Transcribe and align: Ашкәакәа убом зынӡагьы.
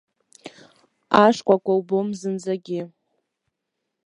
Ашкәакәа 1.23 1.71
убом 1.79 2.07
зынӡагьы. 2.19 2.81